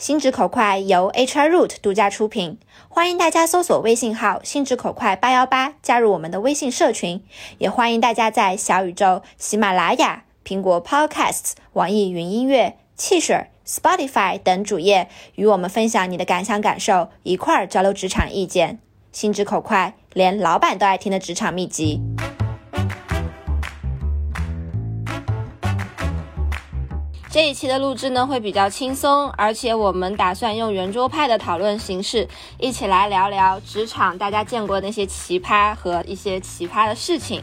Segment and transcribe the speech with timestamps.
[0.00, 2.56] 心直口快由 HR Root 独家出品，
[2.88, 7.22] 欢迎大家搜索微信号“心直口快八幺八”加入我们的微信社群，
[7.58, 18.78] 也欢迎大家在小宇宙、喜马拉雅、苹果 Podcasts、网易云音乐、汽水、Spotify 等主页与我们分享你的感想感受，一块儿交流职场意见。
[19.12, 22.00] 心直口快，连老板都爱听的职场秘籍。
[27.32, 37.40] 这一期的录制呢会比较轻松，而且我们打算用圆桌派的讨论形式，一起来聊聊职场大家见过那些奇葩和一些奇葩的事情。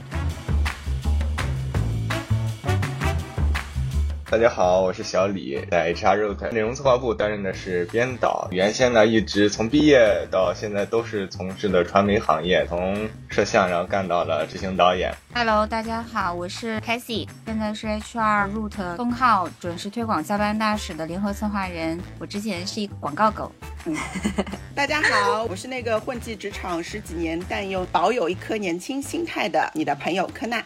[4.29, 8.45] 大家好，我是小李，在 HR Root 内容策划部担任的是编导。
[8.51, 15.13] 原先呢，一直从毕业到现在都是从事的传媒行业，从摄像然后干到了执行导演。
[15.33, 21.97] Hello，大家好，我是 Cassie，现在是 HR Root 封号准时推广加班大使的联合策划人。
[22.19, 23.49] 我之前是一个广告狗。
[23.85, 23.95] 嗯，
[24.75, 30.61] 大家好，我是那个混迹职场十几年但又保有一颗年轻心态的你的朋友柯娜。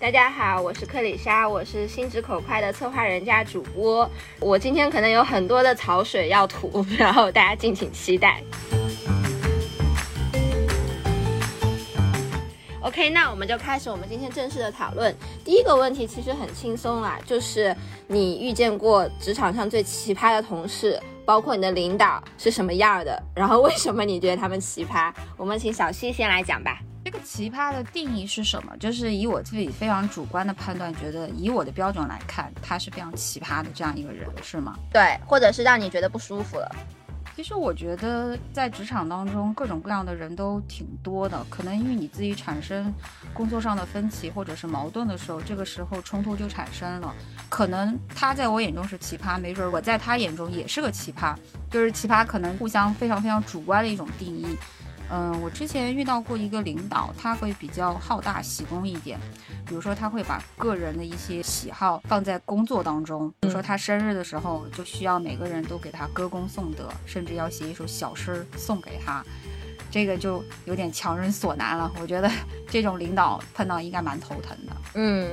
[0.00, 4.10] 大家好，我是克里莎，我是心直口快的策划人加主播。
[4.40, 8.42] 我今天可能有很多的槽水要吐， 然后大家敬请期待。
[12.80, 15.14] OK，那我们就开始我们今天正式的讨论。
[15.44, 17.76] 第一个问题其实很轻松啦，就是
[18.06, 23.22] 你遇见过职场上最奇葩的同事，包括你的领导是什么样的？
[23.34, 25.12] 然后为什么你觉得他们奇葩？
[25.36, 26.80] 我们请小西先来讲吧。
[27.02, 28.76] 这个奇葩的定义是什么？
[28.76, 34.76] 就是以我自己非常主观的判断，觉得以我的标准来看，他是非常奇葩的这样一个人，是吗？
[34.92, 36.70] 对，或者是让你觉得不舒服了。
[37.34, 41.42] 其实我觉得在职场当中，各种各样的人都挺多的。
[41.48, 42.92] 可能因为你自己产生
[43.32, 47.14] 工作上的分歧或者是矛盾的时候，这个时候冲突就产生了。
[47.48, 51.34] 可能他在我眼中是奇葩，没准我在他眼中也是个奇葩。
[51.70, 54.54] 就是奇葩，可能互相非常非常主观的一种定义。
[55.12, 59.18] 嗯，我之前遇到过一个领导，他会比较好大喜功一点，
[59.66, 69.24] 比如说他会把个人的一些喜好放在工作当中，比如说他生日的时候就需要每个人都给他歌功颂德，甚至要写一首小诗送给他，
[69.90, 71.90] 这个就有点强人所难了。
[72.00, 72.30] 我觉得
[72.70, 74.72] 这种领导碰到应该蛮头疼的。
[74.94, 75.28] 嗯，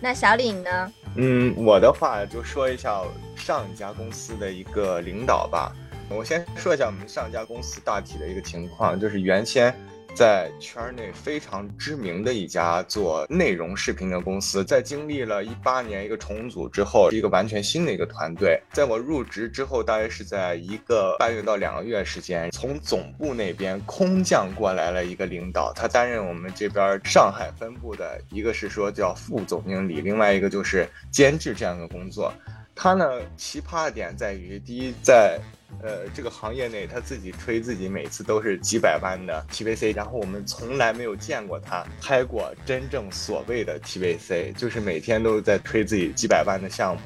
[0.00, 0.92] 那小李呢？
[1.14, 3.00] 嗯，我的话就说一下
[3.36, 5.72] 上一家公司的一个领导吧。
[6.10, 9.74] 我先说一下我们上家公司大体的一个情况，就是原先
[10.12, 18.60] 在圈内非常知名的一家做内容视频的公司，在经历了一八年一个重组之后，是一个完全新的一个团队。
[18.72, 32.34] 在我入职之后，大约是在一个半月到两个月时间，从总部那边空降过来了一个领导，他担任我们这边上海分部的一个是说叫副总经理，另外一个就是监制这样的工作。
[32.74, 35.40] 他呢奇葩的点在于，第一在。
[35.82, 47.02] 呃，这个行业内他自己吹自己每次都是几百万的 TVC，然后我们从来没有见过他拍过真正所谓的 TVC，就是每天都在吹自己几百万的项目。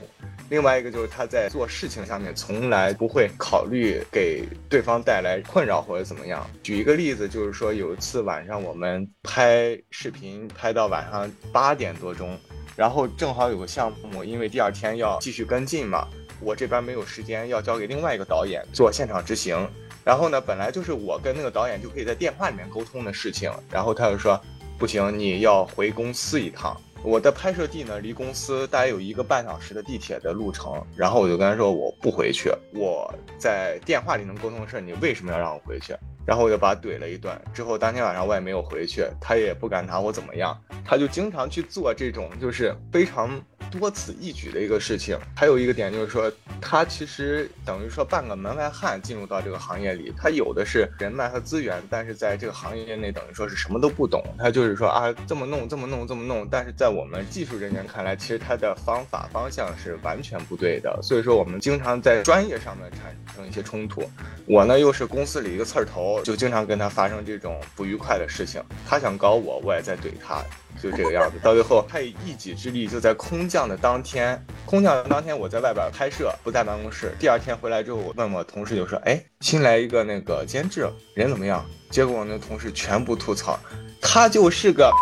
[0.51, 6.47] 另外一个就是他在做事情上面从来不会考虑给对方带来困扰或者怎么样。
[6.63, 12.39] 举一个例子，就是说有一次晚上我们拍视频拍到晚上八点多钟，
[12.77, 16.07] 然后正好有个项目，因为第二天要继续跟进嘛。
[16.41, 19.57] 我这边没有时间，要交给另外一个导演做现场执行。
[20.05, 23.51] 然后呢，本来就是我跟那个导演就可以在电话里面沟通的事情。
[23.71, 24.39] 然后他就说，
[24.79, 26.79] 不行，你要回公司一趟。
[27.03, 30.83] 我的拍摄地呢，离公司大概有一个半小时的地铁的路程。
[30.97, 32.51] 然后我就跟他说，我不回去。
[32.75, 35.95] 我在电话里能沟通的事，你为什么要让我回去？
[36.27, 37.35] 然后我就把他怼了一顿。
[37.53, 40.57] 之后当天晚上我也没有回去，他也不敢拿我怎么样。
[40.85, 43.41] 他就经常去做这种，就是非常。
[43.81, 46.31] 多此一举的一个事情，还有一个点就是说，
[46.61, 54.23] 他其实等于说半个门外汉进入到这个行业里，他有的是人脉和资源，但是在这个行业内等于说是什么都不懂。
[54.39, 61.01] 他就是说啊，这么弄，这么弄，这么弄，但是在我们技术人员看来，其实他的方法方向是完全不对的。
[61.03, 64.09] 所以说，我们经常在专业上面产生一些冲突。
[64.47, 68.63] 我呢又是公司里一个刺儿头，就经常跟他发生这种不愉快的事情。
[68.87, 70.43] 他想搞我，我也在怼他。
[70.83, 77.15] 就这个样子，到最后他以一己之力，就在空降的当天，空降的当天，我在外边拍摄，不在办公室。
[77.19, 83.59] 第二天回来之后，我问我同事就说：“哎，新来一个那个监制，人怎么样？”结果我那同事全部吐槽，
[84.03, 84.93] 他就是个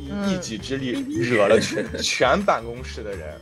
[0.00, 3.38] 以一己之力惹了全 全办公室的人，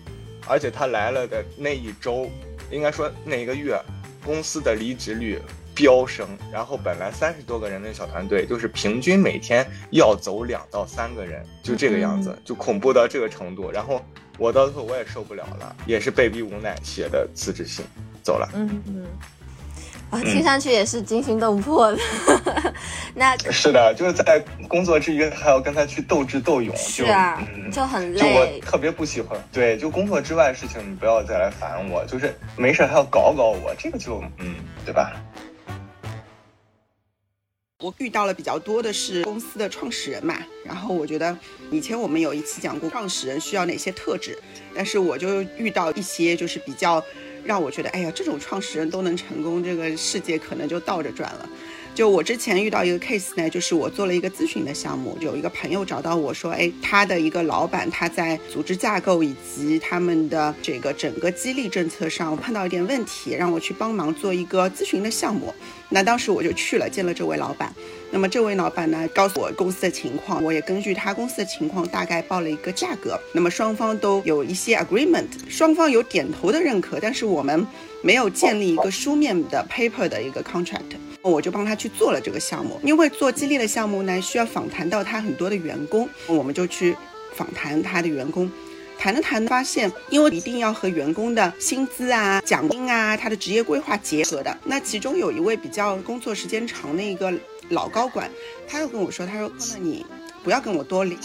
[0.49, 2.29] 而且他来了的那一周，
[2.69, 3.81] 应该说那一个月，
[4.25, 5.40] 公司的离职率。
[5.76, 13.70] 飙升，然后本来三十多个人的小团队，就是平均每天要走两到三个人，就这个样子，就恐怖到这个程度。
[13.70, 14.02] 然后
[14.38, 17.84] 我到最后我也受不了了，也是被逼无奈写的辞职信，
[18.23, 18.49] 走了。
[18.55, 19.06] 嗯嗯。
[20.08, 21.99] 啊，听上去也是惊心动魄的。
[23.12, 28.20] 那是的，就是在工作之余还要跟他去斗智斗勇，是啊，就很累。
[28.20, 35.12] 就我特别不喜欢，对，就工作之外的事情你不要再来烦我，就是没事还要搞搞我，这个就嗯，对吧？
[37.82, 40.34] 我遇到了比较多的是公司的创始人嘛，
[40.64, 41.38] 然后我觉得
[41.70, 44.38] 以前我们有一期讲过创始人需要哪些特质，
[44.75, 47.05] 但是我就遇到一些就是比较
[47.44, 51.46] 让我觉得，哎呀，这种创始人都能成功，这个世界可能就倒着转了。
[51.96, 65.54] 就我之前遇到一个 case 呢，就是我做了一个咨询的项目，有一个朋友找到我说，哎，他的一个老板他在组织架构以及他们的这个整个激励政策上碰到一点问题，让我去帮忙做一个咨询的项目。
[65.88, 67.72] 那当时我就去了，见了这位老板。
[68.10, 73.19] 那么这位老板呢，告诉我公司的情况，我也根据他公司的情况大概报了一个价格。
[73.32, 77.66] 那么双方都有一些 agreement，双方有点头的认可，但是我们
[78.02, 80.82] 没有建立一个书面的 paper 的一个 contract。
[81.28, 86.96] 我就帮他去做了这个项目，因为做激励的项目呢，需要访谈到他很多的员工，我们就去
[87.34, 88.50] 访谈他的员工。
[88.99, 94.56] 谈了谈，发现因为一定要和员工的薪资啊、奖金啊、他的职业规划结合的。
[94.64, 97.31] 那其中有一位比较工作时间长的一个
[97.69, 98.31] 老高管，
[98.67, 100.06] 他又跟我说：“他说，那你
[100.43, 101.19] 不要跟我多聊。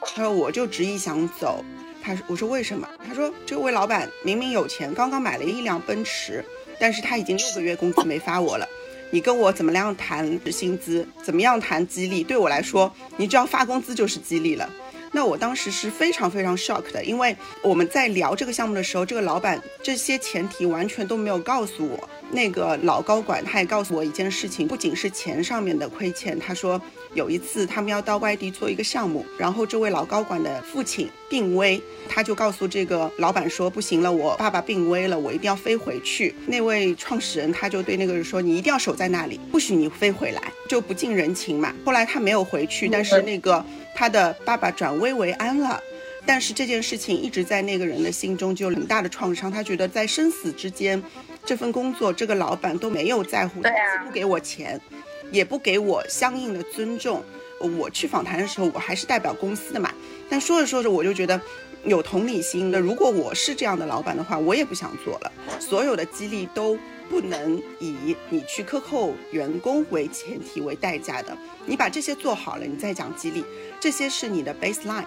[0.00, 1.64] 他说，我就执意想走。
[2.02, 2.88] 他说，我说为什么？
[3.06, 6.44] 他说，这位老板明明有钱，刚刚买了一辆奔驰，
[6.80, 8.68] 但是他已经六个月工资没发我了。
[9.12, 11.06] 你跟我怎么样谈薪资？
[11.22, 12.24] 怎么样谈激励？
[12.24, 14.68] 对我来说，你只要发工资就是激励了。”
[15.14, 22.08] 那我当时是非常非常 shock 的，因为我们在聊这个项目的时候，这个老板这些前提完全都没有告诉我。
[22.32, 26.80] 那个老高管他也告诉我一件事情，不仅是钱上面的亏欠，他说
[27.14, 36.34] 有一次他们要到外地做一个项目，然后这位老高管的父亲病危，他就告诉这个老板说不行了，我爸爸病危了，我一定要飞回去。
[36.46, 41.74] 那位创始人他就对那个人说，你一定要守在那里，不许你飞回来，就不近人情嘛。
[41.84, 43.64] 后来他没有回去，但是那个。
[43.94, 45.78] 他的爸爸转危为安了，
[46.24, 49.52] 但是这件事情一直在那个人的心中就有很大的创伤。
[49.52, 51.00] 他觉得在生死之间，
[51.44, 54.80] 这份工作这个老板都没有在乎，不给我钱，
[55.30, 57.22] 也不给我相应的尊重。
[57.78, 59.92] 我去访谈的时候，我还是代表公司的嘛。
[60.28, 61.40] 但说着说着，我就觉得
[61.84, 62.80] 有同理心的。
[62.80, 65.32] 如果我是这样的老板的话，我也不想做了。
[65.60, 66.78] 所有的激励都。
[67.10, 71.36] 不能以你去克扣员工为前提为代价的，
[71.66, 73.44] 你把这些做好了，你再讲激励，
[73.78, 75.04] 这些是你的 baseline。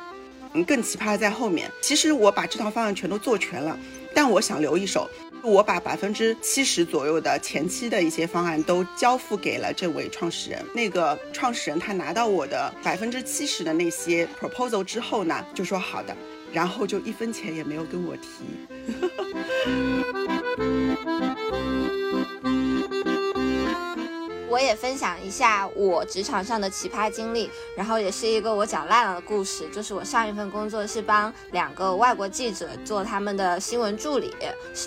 [0.54, 1.72] 嗯，更奇葩的在后面。
[1.82, 3.76] 其实我把这套方案全都做全了，
[4.14, 5.10] 但我想留一手，
[5.46, 10.66] 我把百分之七十左右的前期的一些方案都交付给了这位创始人。
[10.74, 16.18] 那个创始人他拿到我的百分之七十的那些 proposal 之后呢，就说好的，
[16.52, 18.30] 然后就一分钱也没有跟我提。
[24.50, 29.68] 我也分享一下我职场上的奇葩经历，然后也是一个我讲烂了的故事。
[29.74, 34.34] 就是我上一份工作是帮两个外国记者做他们的新闻助理，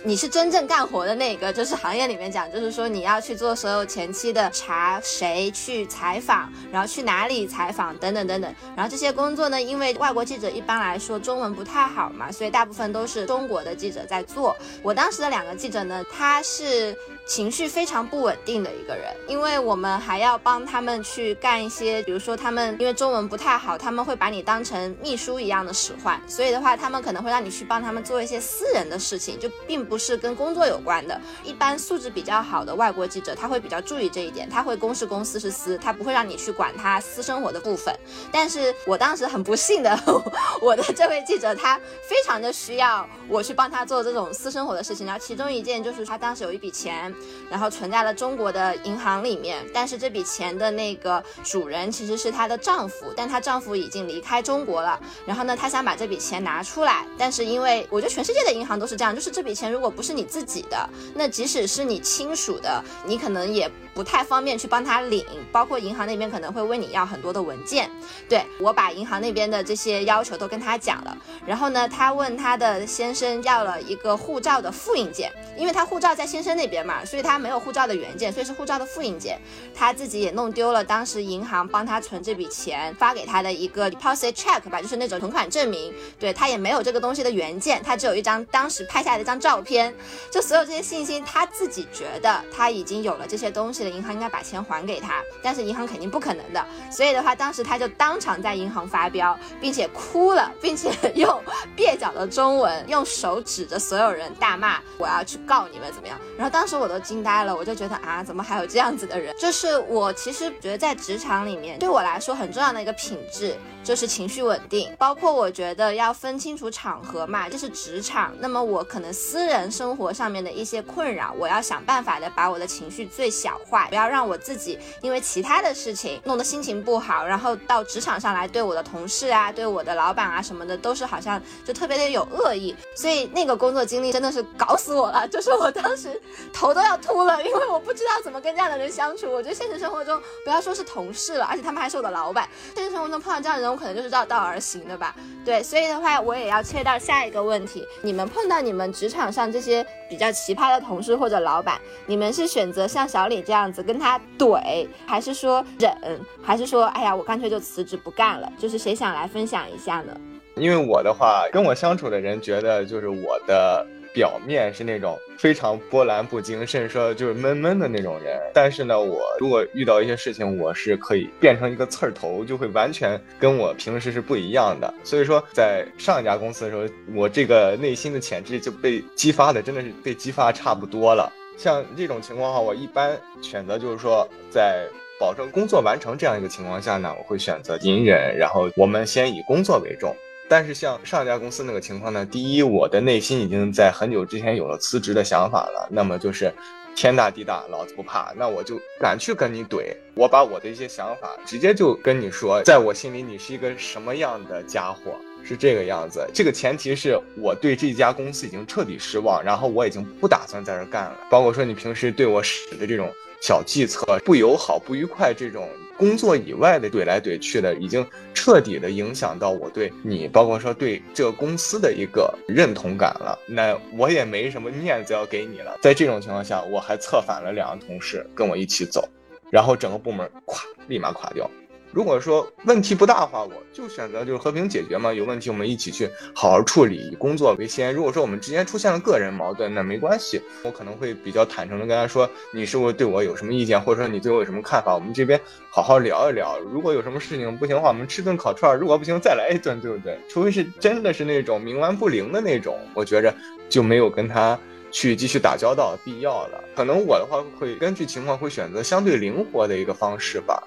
[0.04, 8.54] 你是真正干活的那个，就是行业里面讲，就是说你要去做所有前期的查谁去采访，然后去哪里采访等等等等。
[8.76, 14.56] 然后这些工作呢，因为外国记者一般来说中文不太好嘛，所以大部分都是中国的记者在做。
[14.82, 16.96] 我当时的两个记者呢，他是。
[17.28, 31.18] 情绪非常不稳定的一个人，因为因为我们还要帮他们去干一些，比如说他们因为中文不太好，他们会把你当成秘书一样的使唤，所以的话，他们可能会让你去帮他们做一些私人的事情，就并不是跟工作有关的。
[31.42, 37.98] 一般素质比较好的外国记者，他会比较注意这一点，他会公是公，私是私，他不会让你去管他私生活的部分。
[38.30, 39.98] 但是我当时很不幸的，
[40.60, 47.14] 我的这位记者他非常的需要我去帮他做这种私生活的事情，然后其中一件就是他当时有一笔钱。
[47.48, 55.00] 然后存在了中国的银行里面，但是这笔钱的那个主人其实是她的丈夫，但她丈夫已经离开中国了。
[55.26, 63.70] 然后呢，她想把这笔钱拿出来，但是因为我觉得全世界的银行都是这样，就是这笔钱如果不是你自己的，那即使是你亲属的，你可能也。
[63.94, 67.90] 不太方便去帮他领，包括银行那边可能会问你要很多的文件。
[68.28, 79.27] 对我把银行那边的这些要求都跟他讲了，然后呢，他问他的先生要了一个护照的复印件，因为他护照在先生那边嘛，所以他没有护照的原件，所以是护照的复印件。
[79.74, 85.92] 他自己也弄丢了，当时银行帮他存这笔钱发给他的一个 deposit check 吧，就是那种存款证明。
[86.18, 89.94] 对他也没有这个东西的原件，他只有一张当时拍下来的一张照片。
[90.30, 93.78] 就所有这些信息，他自己觉得他已经有了这些东西。
[93.84, 101.40] 了银行应该把钱还给他，但是银行肯定不可能的，所以的话，当时他就当场在银行发飙，并且哭了，并且用
[101.76, 109.34] 蹩脚的中文用手指着所有人大骂：“我要去告你们怎么样？”然后当时我都惊呆了，我就觉得啊，怎么还有这样子的人？
[109.38, 113.56] 就是我其实觉得在职场里面，对我来说很重要的一个品质。
[113.88, 118.34] 就是情绪稳定，包括我觉得要分清楚场合嘛，这是职场。
[118.38, 132.76] 那么我可能私人生活上面的一些困扰，我要想办法的把我的情绪最小化，不要让我自己因为其他的事情弄得心情不好，然后到职场上来对我的同事啊、对我的老板啊什么的，都是好像就特别的有恶意。
[132.94, 136.20] 所以那个工作经历真的是搞死我了，就是我当时
[136.52, 139.32] 头都要秃了，因为我不知道怎么跟这样的人相处。
[139.32, 143.77] 我觉得现实生活中不要说是同事了，而且他们还是我的老板，现实生活中碰到这样的人。
[143.78, 158.52] 可能就是绕道而行的吧，对，所以的话，我也要切到下一个问题：你们碰到你们职场上这些比较奇葩的同事或者老板，你们是选择像小李这样子跟他怼，还是说忍，还是说，哎呀，我干脆就辞职不干了？
[158.58, 160.14] 就是谁想来分享一下呢？
[160.56, 163.86] 因为我的话，跟我相处的人觉得，就是我的。
[164.12, 168.40] 表面是那种非常波澜不惊，甚至说就是闷闷的那种人。
[168.52, 174.92] 但是呢，我如果遇到一些事情，我是可以变成一个刺儿头，就会完全跟我平时是不一样的。
[175.04, 176.84] 所以说，在上一家公司的时候，
[177.14, 181.32] 我这个内心的潜质就被激发的，真的是被激发差不多了。
[181.56, 184.86] 像这种情况的话，我一般选择就是说，在
[185.20, 190.14] 保证工作完成这样一个情况下呢，我会选择隐忍，然后我们先以工作为重。
[190.48, 195.88] 但是像上一家公司那个情况呢，第一，我的内心已经在很久之前有了辞职的想法了。
[195.90, 196.52] 那么就是
[196.96, 199.94] 天大地大，老子不怕，那我就敢去跟你怼。
[200.14, 205.14] 我把我的一些想法直接就跟你说，在我心里你是一个什么样的家伙，
[205.44, 206.26] 是这个样子。
[206.34, 211.16] 这个前提是我对这家公司已经彻底失望，然后我已经不打算在这干了。
[211.30, 215.68] 包括说你平时对我使的这种小计策，不友好、不愉快这种。
[215.96, 223.36] 工作以外的怼来怼去的，已经彻底的影响到我对你，包括说对这个公司的一个认同感了。
[223.48, 225.76] 那我也没什么面子要给你了。
[225.82, 229.08] 在这种情况下，我还策反了两个同事跟我一起走，
[229.50, 231.50] 然后整个部门垮立马垮掉。
[231.90, 235.12] 如果说问题不大的话，我就选择就是和平解决嘛。
[235.12, 237.94] 有问题我们一起去好好处理，以工作为先。
[237.94, 244.94] 如果说我们之间出现了个人矛盾，那没关系，我可能会比较坦诚的跟他说，你是不是对我有什么意见，或者说你对我有什么看法？
[244.94, 245.40] 我们这边
[245.70, 246.58] 好好聊一聊。
[246.72, 250.18] 如果有什么事情不行的话，我们吃顿烤串；如果不行，再来一顿，对不对？
[250.28, 253.34] 除非是真的是那种冥顽不灵的那种，我觉着
[253.68, 254.58] 就没有跟他
[254.90, 256.62] 去继续打交道必要了。
[256.76, 260.62] 可能我的话会根据情况会选择相对灵活的一个方式吧。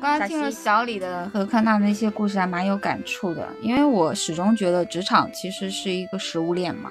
[0.00, 3.46] 刚刚听了小李的和康纳那些故事，还蛮有感触的。
[3.60, 6.90] 因为我始终觉得职场其实是一个食物链嘛，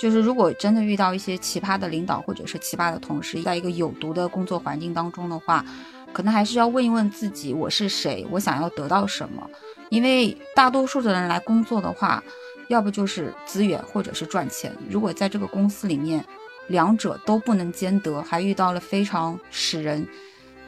[0.00, 5.64] 就是如果真的遇到一些奇葩的领导或者是奇葩的同事，在一个有毒的工作环境当中的话，
[6.12, 9.48] 可能还是要问一问自己，我是谁，我想要得到什么。
[9.88, 12.22] 因为大多数的人来工作的话，
[12.68, 14.72] 要不就是资源，或者是赚钱。
[14.88, 16.24] 如果在这个公司里面，
[16.66, 20.04] 两者都不能兼得，还遇到了非常使人。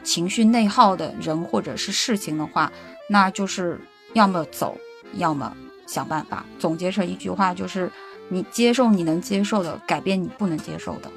[0.03, 2.71] 情绪内耗的人或者是事情的话，
[3.07, 3.79] 那就是
[4.13, 4.77] 要么走，
[5.13, 5.55] 要么
[5.87, 6.45] 想办法。
[6.59, 7.89] 总结成一句话，就是
[8.29, 11.11] 你接受你能接受的，改变你不能接受的。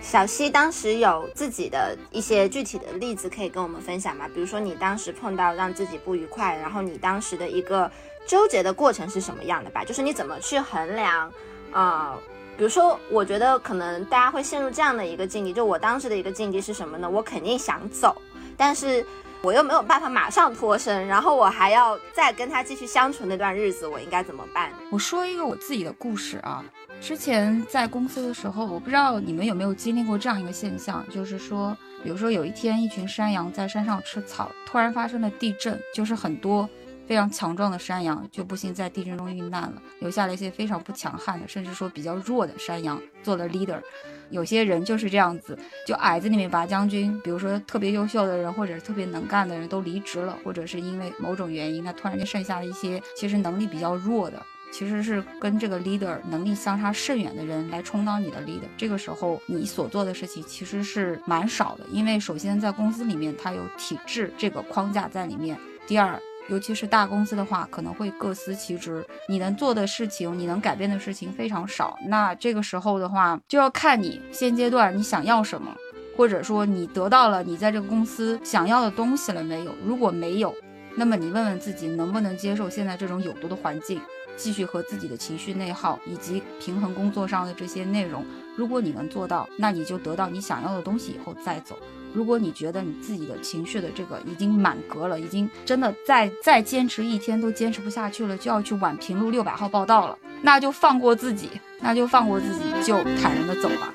[0.00, 4.26] 小溪当时有自己的一些具体的例子可以跟我们分享吗？
[4.32, 7.90] 比如说你当时碰到让自己不愉快，然后你当时的一个
[8.26, 9.84] 纠结的过程是什么样的吧？
[9.84, 11.30] 就是你怎么去衡量？
[11.72, 12.16] 啊，
[12.56, 17.08] 比如说，我觉得可能大家会陷入这样的一个境地，就我当时的一个境地是什么呢？
[17.08, 18.20] 我肯定想走，
[18.56, 19.04] 但是
[19.42, 24.72] 我又没有办法马上脱身，然后我还要再跟他继续相处那段日子，我应该怎么办？
[24.90, 26.64] 我说一个我自己的故事啊，
[27.00, 36.68] 之前在公司的时候，我不知道你们有没有经历过这样一个现象，就是说，比如说有一天一群山羊在山上吃草，突然发生了地震，就是很多。
[37.08, 43.80] 非常强壮的山羊就不幸在地震中遇难了，留下了一些非常不强悍的，甚至说比较弱的山羊做了 leader。
[44.28, 58.68] 有些人就是这样子，就矮子里面拔将军，比如说特别优秀的人或者是特别能干的人都离职了，或者是因为某种原因，那突然间剩下了一些其实能力比较弱的，其实是跟这个 leader 能力相差甚远的人来充当你的 leader。
[58.76, 66.20] 这个时候你所做的事情其实是蛮少的，因为首先在公司里面它有体制这个框架在里面，第二。
[66.48, 71.96] 尤其是大公司的话，可能会各司其职，你能做的事情，你能改变的事情非常少。
[72.06, 75.74] 那这个时候的话，就要看你现阶段你想要什么，
[76.16, 79.72] 或者说你得到了你在这个公司想要的东西了没有？
[79.84, 80.54] 如果没有，
[80.96, 84.00] 那么你问问自己能不能接受现在这种有毒的环境。
[84.36, 88.24] 继续和自己的情绪内耗以及平衡工作上的这些内容。
[88.56, 91.76] 如果你能做到，那你就得到你想要的东西以后再走。
[92.14, 101.50] 如果你觉得你自己的情绪的这个已经满格了，已经真的再再坚持一天都坚持不下去了，就要去宛平路六百号报道了，那就放过自己，
[101.80, 103.92] 那就放过自己，就坦然的走吧。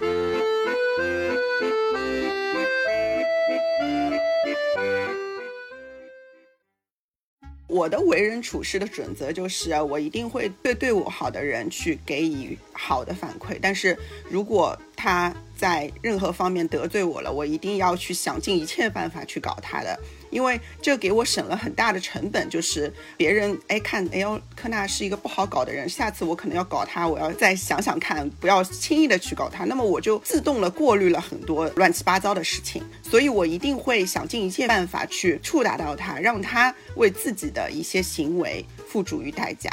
[7.68, 13.98] 我的为人处事的准则就是，我一定会对对我好的人去给予好的反馈，但是
[14.30, 19.98] 如果他在任何方面得罪我了，我一定要去想尽一切办法去搞他的。
[20.30, 39.72] 因为这给我省了很大的成本，就是别人哎看哎呦科纳是一个不好搞的人，下次我可能要搞他，我要再想想看，不要轻易的去搞他，那么我就自动了过滤了很多乱七八糟的事情，所以我一定会想尽一切办法去触达到他，让他为自己的一些行为付诸于代价。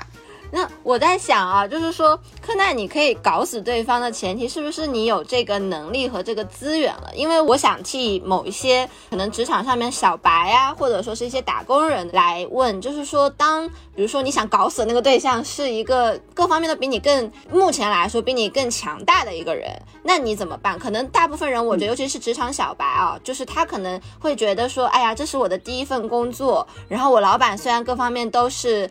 [0.52, 7.10] 那我在想啊，就是说，柯奈，你可以搞死对方的前提，是不是你有这个能力和这个资源了？
[7.14, 19.70] 因为我想替某一些可能职场上面小白啊，或者说是一些打工人来问，就是说，当比如说你想搞死的那个对象是一个各方面都比你更，目前来说比你更强大的一个人，
[20.02, 20.78] 那你怎么办？
[20.78, 28.88] 可能大部分人，我觉得尤其是职场小白啊，就是他可能会觉得说，哎呀，这是我的第一份工作，然后我老板虽然各方面都是。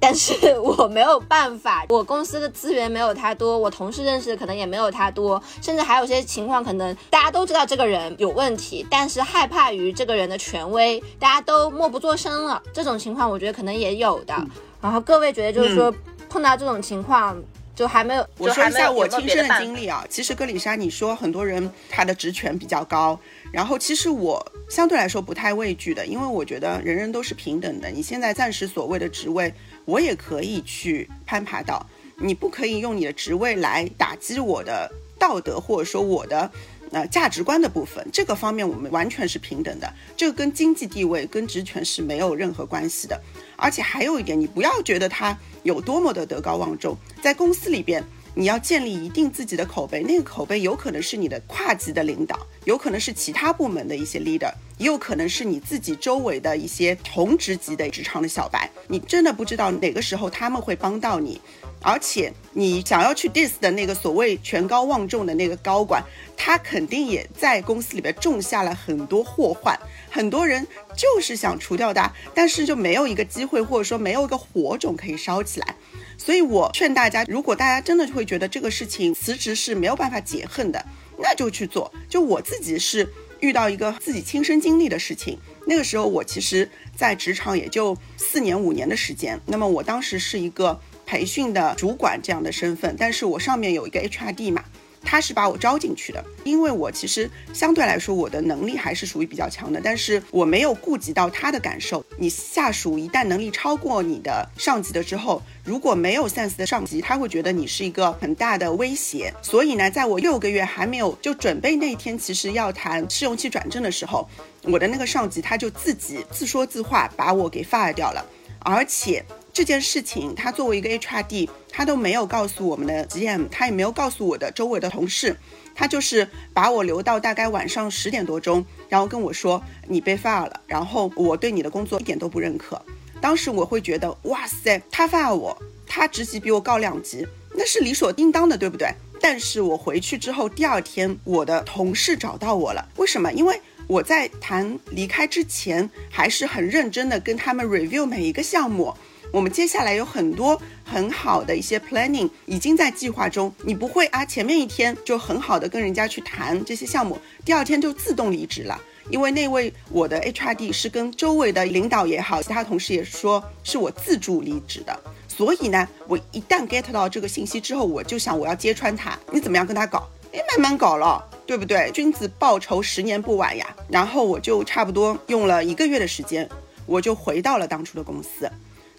[0.00, 12.60] 但是 我没有办法，我公司的资源没有他多，我同事认识的可能也没有他多，甚至还有些情况，可能大家都知道这个人有问题，但是害怕于这个人的权威，大家都默不作声了。
[12.72, 14.34] 这种情况，我觉得可能也有的。
[14.80, 15.94] 然后各位觉得，就是说
[16.28, 17.40] 碰到这种情况，
[17.76, 18.26] 就还没有。
[18.38, 23.16] 我说一下我亲身的经历啊，其实格里莎，你说很多人他的职权比较高，
[23.52, 27.88] 然后其实我相对来说不太畏惧的，因为我觉得人人都是平等的。
[27.88, 29.54] 你现在暂时所谓的职位。
[29.84, 31.86] 我也可以去攀爬到，
[32.16, 36.50] 你不可以用你的职位来打击我的道德，或者说我的
[36.90, 38.06] 呃价值观的部分。
[38.12, 43.20] 这个方面我们完全是平等的，这个跟经济地位、跟职权是没有任何关系的。
[43.56, 48.02] 而且还有一点，你不要觉得他有多么的德高望重，在公司里边。
[48.34, 54.50] 你要建立一定自己的口碑，那个口碑有可能是你的跨级的领导，有可能是其他部门的一些 leader，
[54.82, 58.68] 也有可能是你自己周围的一些同职级的职场的小白。
[58.88, 61.40] 你真的不知道哪个时候他们会帮到你，
[61.80, 66.02] 而且你想要去 diss 的那个所谓权高望重的那个高管，
[66.36, 69.78] 他肯定也在公司里边种下了很多祸患，
[70.10, 70.66] 很多人
[70.96, 75.76] 就是想除掉他，但是就没有一个机会，或者说没有一个火种可以烧起来。
[76.18, 80.84] 所以我劝大家，如果大家真的会觉得这个事情辞职是没有办法解恨的，
[81.18, 81.92] 那就去做。
[82.08, 83.08] 就我自己是
[83.42, 89.38] 遇到一个自己亲身经历的事情，那个时候我其实，在职场也就四年五年的时间。
[89.46, 94.64] 那么我当时是一个培训的主管这样的身份，但是我上面有一个 HRD 嘛。
[95.04, 102.04] 他是把我招进去的，因为我其实相对来说我的能力还是属于比较强的，但是我没有顾及到他的感受。
[102.16, 109.32] 你下属一旦能力超过你的上级的之后，如果没有 sense 的上级，他会觉得你是一个很大的威胁。
[109.42, 114.28] 所以呢，在我六个月还没有就准备那一天，其实要谈试用期转正的时候，
[114.62, 118.24] 我的那个上级他就自己自说自话把我给 fire 掉了，
[118.60, 119.24] 而且。
[119.52, 125.36] 这件事情，他作为一个 HRD，他都没有告诉我们的 GM，他也没有告诉我的周围的同事，
[125.74, 132.80] 他就是把我留到大概晚上十点多钟，然后跟我说你被 fire 了，然后我对你的工作一点都不认可。
[133.20, 138.88] 当时我会觉得，哇塞，他 fire 我，他职级比我高两级，那是理所应当的，对不对？
[139.20, 143.30] 但是我回去之后，第二天我的同事找到我了，为什么？
[143.32, 148.96] 因为我在谈离开之前，还是很认真的跟他们 review 每一个项目。
[149.32, 170.06] 我们接下来有很多很好的一些 planning 已经在计划中，你不会啊，前面一天就很好的跟人家去谈这些项目，第二天就自动离职了，因为那位我的 HRD 是跟周围的领导也好，其他同事也说是我自主离职的，所以呢，我一旦 get 到这个信息之后，我就想我要揭穿他，你怎么样跟他搞？
[170.34, 171.90] 哎，慢慢搞了，对不对？
[171.94, 173.66] 君子报仇十年不晚呀。
[173.88, 176.46] 然后我就差不多用了一个月的时间，
[176.84, 178.50] 我就回到了当初的公司。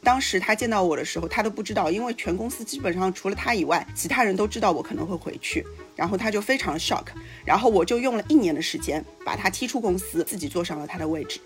[0.04, 7.06] 当时他见到我的时候，他都不知道，因为全公司基本上除了他以外，其他人都知道我可能会回去，然后他就非常 shock，
[7.46, 11.40] 然后我就用了一年的时间把他踢出公司，自己坐上了他的位置。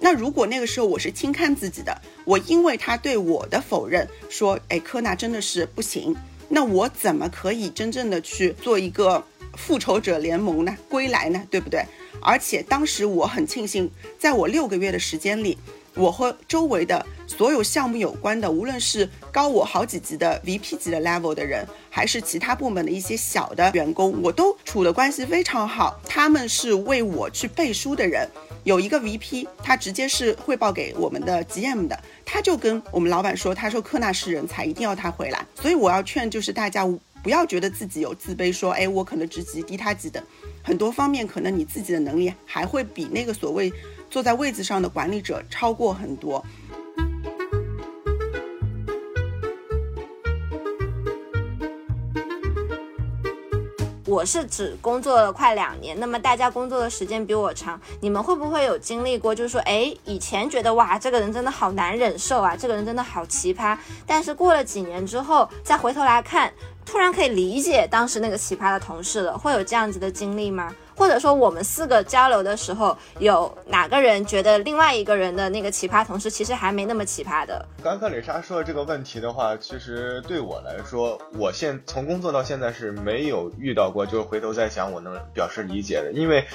[0.00, 6.16] 那如果那个时候我是轻看自己的，我因为他对我的否认说，哎，科纳真的是不行，
[6.48, 9.22] 那我怎么可以真正的去做一个
[9.54, 10.76] 复仇者联盟呢？
[10.88, 11.42] 归来呢？
[11.50, 11.84] 对不对？
[12.20, 15.56] 而且当时我很庆幸，在我六个月的时间里，
[15.94, 26.00] 我和周围的所有项目有关的，无论是高我好几级的 VP 级的 level 的人，还是其他部门的一些小的员工，我都处的关系非常好。
[26.06, 28.28] 他们是为我去背书的人。
[28.64, 35.46] 有一个 VP，他直接是汇报给我们的 GM 的，他就跟我们老板说，他说科纳是人才，一定要他回来。
[35.54, 36.84] 所以我要劝就是大家
[37.22, 40.22] 不要觉得自己有自卑，说哎我可能职级低他级的，
[40.62, 43.72] 很多方面可能你自己的能力还会比那个所谓
[44.08, 46.44] 坐在位子上的管理者超过很多。
[54.06, 59.34] 我是只工作了快两年，那么大家工作的时间比我长，你们会不会有经历过？
[59.34, 63.76] 就是说，哎，以前觉得哇，这个人真的好难忍受啊，这个人真的好奇葩，
[64.06, 66.50] 但是过了几年之后，再回头来看。
[66.88, 70.74] 突然可以理解当时那个奇葩的同事了，会有这样子的经历吗？
[70.96, 77.62] 或者说我们四个交流的时候，有哪个人觉得另外一个人的那个奇葩同事其实还没那么奇葩的？
[77.84, 86.46] 刚刚李莎说的这个问题的话，其实对我来说，我现从工作到现在是没有遇到过，就是回头再想我能表示理解的，因为。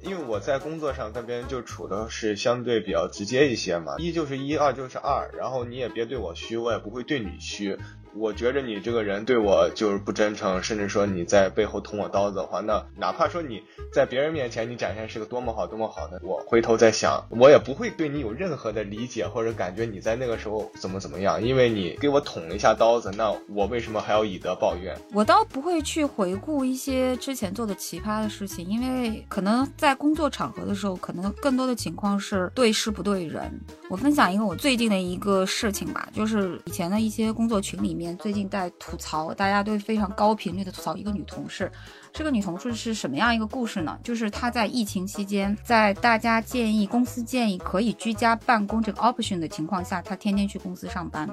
[0.00, 7.76] 因为我在工作上跟别人就处的是相对比较直接一些嘛，一就是一，二就是二，然后你也别对我虚，我也不会对你虚。
[8.14, 24.96] 我觉着你这个人对我就是不真诚，甚至说你在背后捅我刀子的话，那哪怕说你在别人面前你展现是个多么好多么好的，我回头再想，我也不会对你有任何的理解或者感觉你在那个时候怎么怎么样，因为你给我捅了一下刀子，那我为什么还要以德报怨？
[25.12, 33.48] 我倒不会去回顾一些之前做的奇葩的事情，因为可能在工作场合的时候，可能更多的情况是对事不对人。
[33.88, 41.70] 我分享一个我最近的一个事情吧，就是以前的一些工作群里面，最近在吐槽，大家都非常高频率的吐槽一个女同事。
[42.12, 43.98] 这个女同事是什么样一个故事呢？
[44.02, 51.28] 就是她在疫情期间，在大家建议公司建议可以居家办公这个 option 的情况下，她天天去公司上班。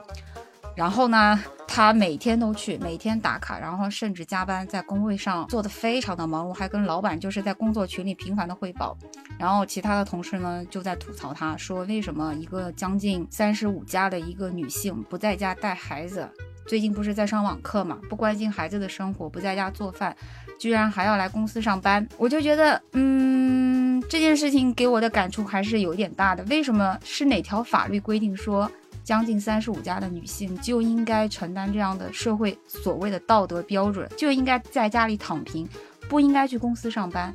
[0.75, 8.97] 然后呢，他每天都去，每天打卡，然后甚至加班，在工位上做的非常的忙碌，还跟老板就是在工作群里频繁的汇报。
[9.39, 16.29] 然后其他的同事呢，就在吐槽他，说为什么一个将近三十五加的一个女性不在家带孩子，
[16.67, 20.13] 最近不是在上网课嘛，不关心孩子的生活，不在家做饭，
[20.59, 22.05] 居然还要来公司上班。
[22.17, 26.43] 我就觉得，嗯，这件事情给我的感触还是有点大的。
[26.49, 28.69] 为什么是哪条法律规定说？
[29.05, 35.69] 将近三十五加的女性就应该承担这样的社会所谓的道德标准，就应该在家里躺平，
[36.09, 37.33] 不应该去公司上班。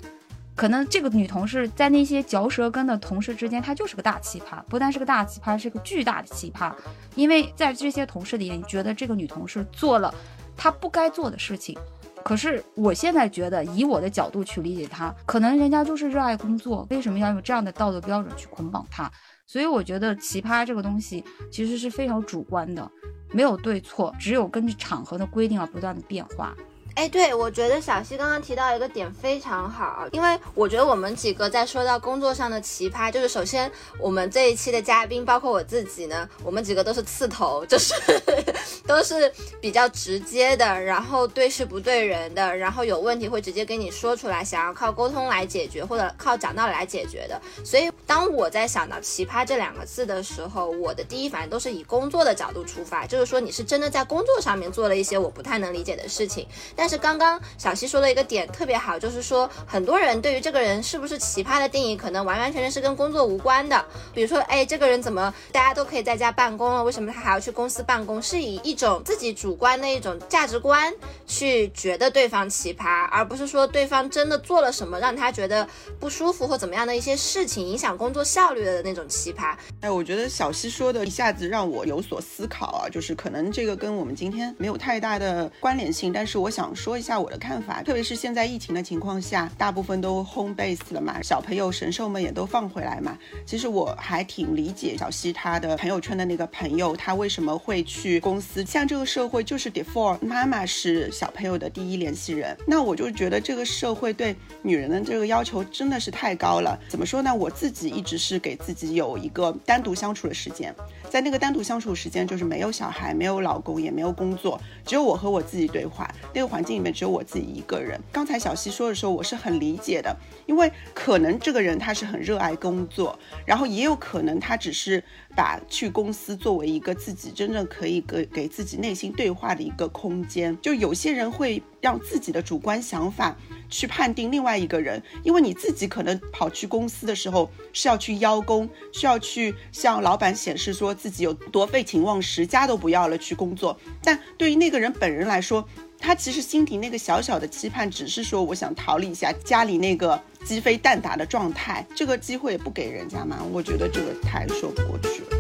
[0.57, 6.71] 可能这个女同事在那些嚼舌根的同事之间，她就是个大奇葩，不但是个大奇葩，是个巨大的奇葩。
[7.15, 10.13] 因为在这些同事里，你觉得这个女同事做了
[10.57, 11.79] 她不该做的事情，
[12.23, 19.11] 可是我现在觉得，以我的角度去理解她，可能人家就是热爱工作，为什么要用这样的道德标准去捆绑她？
[19.51, 22.89] 所以我觉得奇葩这个东西其实是非常主观的，
[23.33, 26.57] 没有对错，只有根据场合的规定而不断的变化。
[27.01, 37.95] 哎，对，我觉得小溪刚刚提到一个点非常好，因为我觉得我们几个在说到工作上的奇葩，就是首先我们这一期的嘉宾，包括我自己呢，我们几个都是刺头，就是
[38.87, 39.33] 都是
[39.63, 47.41] 比较直接的，然后对事不对人的，然后有问题会直接跟你说出来，想要靠沟通来解决或者靠讲道理来解决的。
[47.65, 56.47] 所以当我在想到奇葩这两个字的时候，我的第一反应都是以工作的角度出发，就是说你是真的在工作上面做了一些我不太能理解的事情。
[56.77, 63.85] 但是刚刚小西说的一个点特别好，就是说很多人对于这个人是不是奇葩的定义，可能完完全全是跟工作无关的。
[64.13, 68.21] 比如说，哎，这个人怎么大家都可以在家办公了，为什么他还要去公司办公？
[68.21, 70.93] 是以一种自己主观的一种价值观
[71.29, 75.67] 去觉得对方奇葩，而不是说对方真的做了什么让他觉得
[76.01, 79.55] 不舒服或怎么样的一些事情影响工作效率的那种奇葩。
[79.81, 87.21] 哎，我觉得小西说的一下子让我有所思考啊，就是可能这个跟我们今天没有太大的关联性，但是我想说一下。
[87.21, 93.19] 我的看法，特别是现在疫情的情况下，大部分都 home base 了嘛，小朋友神兽们也都放回来嘛。
[93.45, 98.65] 其实我还挺理解小西他的朋友圈的那个朋友，他为什么会去公司。
[98.65, 102.57] 像这个社会就是 default，妈妈是小朋友的第一联系人。
[102.67, 106.79] 那我就觉得这个社会对女人的这个要求真的是太高了。
[106.89, 107.35] 怎么说呢？
[107.35, 110.75] 我自己一直是给自己有一个单独相处的时间，
[111.11, 116.09] 在那个单独相处时间，就是没有小孩，没有老公，也没有工作，只有我和我自己对话。
[116.33, 116.95] 那个环境里面。
[117.01, 117.99] 只有我自己一个人。
[118.13, 125.03] 刚才小溪说的时候，我是很理解的，因为可能这个人他是很热爱工作，然后也有可能他只是
[125.35, 130.55] 把去公司作为一个自己真正可以给给自己内心对话的一个空间。
[130.61, 133.37] 就有些人会让自己的主观想法
[133.69, 143.79] 去判定另外一个人，因为你自己可能跑去公司的时候是要去邀功，需要去向老板显示说自己有多废寝忘食，家都不要了去工作。
[144.03, 145.67] 但对于那个人本人来说，
[145.99, 155.40] 他其实心底那个小小的期盼，只是说我想逃离一下家里那个鸡飞蛋打的状态，这个机会不给人家嘛，我觉得这个太说不过去了。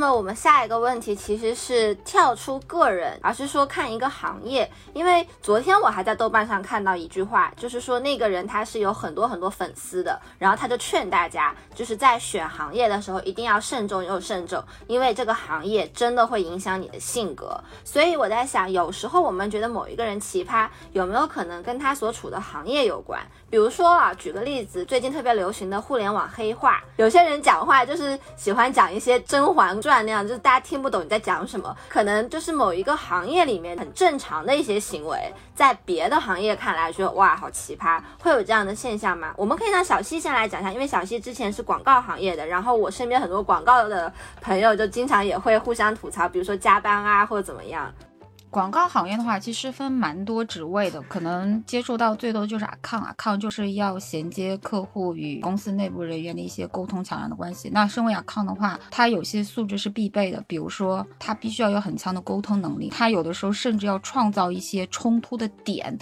[0.00, 4.66] 那么我们下一个问题其实是跳出个人，而是说看一个行业。
[4.94, 17.62] 因为昨天我还在豆瓣上看到一句话，就是说那个人他是有很多很多粉丝的，然后他就劝大家，就是在选行业的时候一定要慎重又慎重，因为这个行业真的会影响你的性格。
[17.84, 23.20] 所以我在想，有时候我们觉得某一个人奇葩，有没有可能跟他所处的行业有关？
[23.50, 35.18] 比如说啊，举个例子，最近特别流行的互联网黑话，有些人讲话就是喜欢讲一些《甄嬛传》那样，就是大家听不懂你在讲什么，可能就是某一个行业里面很正常的一些行为，
[35.52, 39.34] 在别的行业看来说哇好奇葩，会有这样的现象吗？
[39.36, 47.92] 我们可以让小西先来讲一下，因为小西之前是广告行业的，然后我身边很多广告的朋友就经常也会互相吐槽，比如说加班啊或者怎么样。
[48.50, 57.70] 广告行业的话，其实分蛮多职位的，可能接触到最多就是 account，account 就是要衔接客户与公司内部人员的一些沟通桥梁的关系。
[57.72, 65.96] 那身为 account 的话，他有些素质是必备的，比如说他必须要有很强的沟通能力，他有的时候甚至要创造一些冲突的点，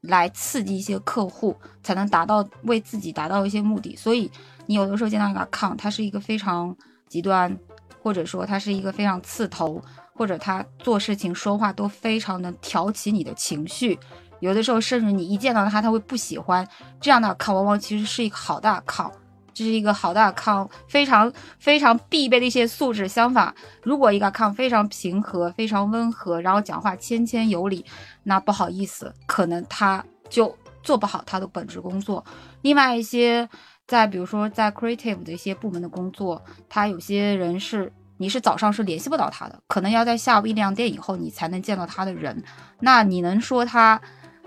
[0.00, 3.94] 来刺激一些客户，才能达到为自己达到一些目的。
[3.96, 4.30] 所以
[4.64, 6.74] 你有的时候见到一个 account，他是一个非常
[7.06, 7.54] 极端，
[8.02, 9.78] 或者说他是一个非常刺头。
[10.22, 13.98] 或者他做事情说话都非常的挑起你的情绪，
[14.38, 16.64] 有的时候甚至你一见到他他会不喜欢
[17.00, 19.10] 这样的抗，往往其实是一个好的抗，
[19.52, 23.08] 这是一个好的抗，非常非常必备的一些素质。
[23.08, 27.84] 相反，如果一个抗非常平和、非常温和，然后讲话谦谦有礼，
[28.22, 32.24] 那不好意思，可能他就做不好他的本职工作。
[32.60, 33.48] 另外一些
[33.88, 37.92] 在比如说在 creative 的一些部门的工作，他有些人是。
[38.22, 42.42] 你是早上是联系不到他的，可能要在下午一两点以后你才能见到他的人。
[42.78, 44.00] 那你能说他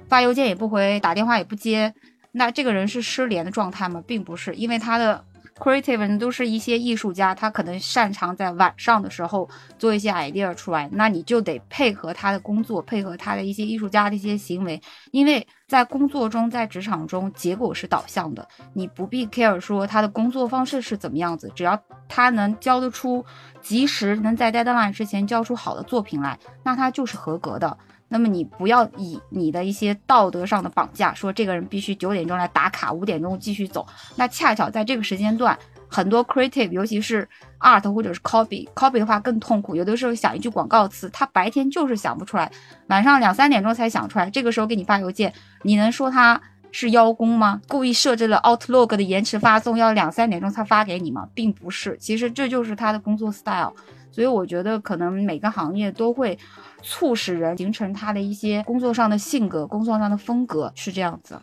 [0.08, 1.94] 发邮件也不回，打电话也不接，
[2.32, 4.02] 那这个人是失联的状态吗？
[4.08, 5.24] 并不是，因为他的。
[5.58, 23.26] Creative 都是一些艺术家，他可能擅长在晚上的时候做一些 idea 出来，那你就得配合他的工作，配合他的一些艺术家的一些行为，因为在工作中，在职场中，结果是导向的，你不必 care 说他的工作方式是怎么样子，只要他能交得出
[23.62, 27.78] 及时，能在 deadline 之前交出好的作品来，那他就是合格的。
[28.16, 33.86] 那么你不要以你的一些道德上的绑架，说这个人必须九点钟来打卡，五点钟继续走。
[34.16, 35.58] 那恰巧在这个时间段，
[35.90, 37.28] 很多 creative，尤其是
[37.60, 39.76] art 或者是 copy，copy 的话更痛苦。
[39.76, 42.50] 有的时候想一句广告词，他白天就是想不出来，
[42.88, 44.30] 晚上两三点钟才想出来。
[44.30, 47.60] 这个时候给你发邮件，你能说他是邀功吗？
[47.68, 51.28] 故意设置了 Outlook 的延迟发送，要两三点钟才发给你吗？
[51.34, 53.74] 并不是，其实这就是他的工作 style。
[54.12, 56.40] 所以我觉得可能每个行业都会
[56.86, 61.36] 促使人形成他的一些工作上的性格、工作上的风格，是这样子。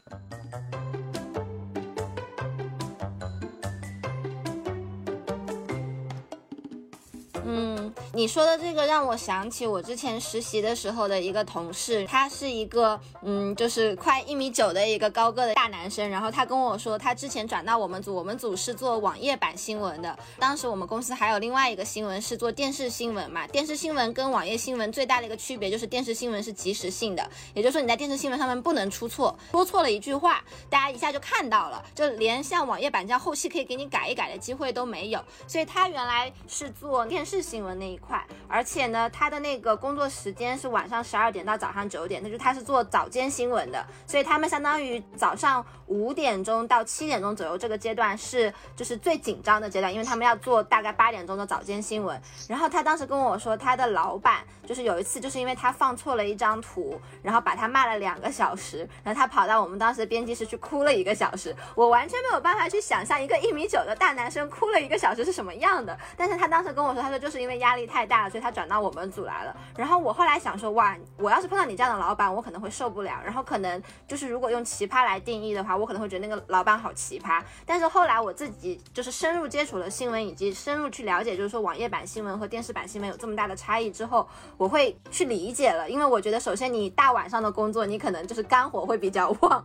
[8.15, 16.07] 你说的这个让我想起我之前实习的时候的一个同事，他是一个嗯，就是快一米九的一个高个的大男生。
[16.11, 20.15] 然后他跟我说，他之前转到我们组，我们组是做网页版新闻的。
[20.39, 23.47] 当时我们公司还有另外一个新闻是做电视新闻嘛。
[23.47, 35.25] 电视新闻跟网页新闻最大的一个区别就是电视新闻是即时性的，也就是说你在电视新闻上面不能出错，说错了一句话，大家一下就看到了，就连像网页版这样后期可以给你改一改的机会都没有。
[35.49, 37.99] 所以他原来是做电视新闻那一。
[38.07, 52.21] 快，而且呢，他的那个工作时间是晚上十二点到早上九点，那就他是做早间新闻的，所以他们相当于早上五点钟到七点钟左右这个阶段是就是最紧张的阶段，因为他们要做大概八点钟的早间新闻。
[52.49, 61.55] 然后他当时跟我说，他的老板就是有一次就是因为他放错了一张图，然后把他骂了两个小时，然后他跑到我们当时的编辑室去哭了一个小时。
[61.77, 67.87] 我完全没有办法去想象一个一米九的大男生哭了一个小时是什么样的，但是他当时跟我说，他说就是因为压力。
[67.93, 69.55] 太大了，所以他转到我们组来了。
[69.77, 73.21] 然后我后来想说，哇，我要是碰到你这样的老板，我可能会受不了。
[73.23, 77.43] 然后可能就是如果用奇葩来定义的话，我可能会觉得那个老板好奇葩。
[77.67, 84.27] 但是后来我自己就是深入接触了新闻，以及深入去了解，就是说网页版新闻和电视版新闻有这么大的差异之后，
[84.57, 85.91] 我会去理解了。
[85.91, 89.63] 因为我觉得，首先你大晚上的工作，你可能就是肝火会比较旺，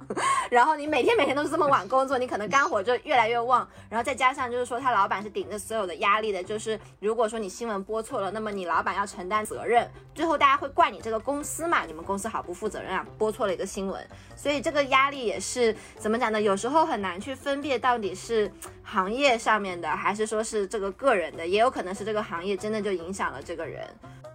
[0.49, 3.65] 然后你每天每天都是这么晚工作，你可能肝火就越来越旺。
[3.89, 11.85] 然后再加上就是说，他老板是顶着所有的压力的，就是如果说你新闻播错了，那么你老板要承担责任，最后大家会怪你这个公司嘛？
[11.85, 16.41] 你们公司好不负责任啊，播错了一个新闻，所以这个压力也是怎么讲呢？
[16.41, 18.51] 有时候很难去分辨到底是
[18.83, 23.87] 行业上面的，还是说是这个个人的，也有可能是这个行业真的就影响了这个人。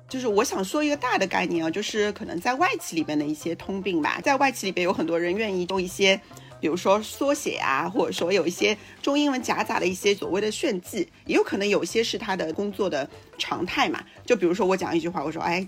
[0.08, 6.20] 就是我想说一个大的概念啊，就是可能在外企里边的一些通病吧，在外企里边有很多人愿意用一些，
[6.62, 14.00] 比如说缩写啊，或者说有一些中英文夹杂的一些所谓的炫技，也有可能有些是他的工作的常态嘛。
[14.24, 15.66] 就比如说我讲一句话，我说哎，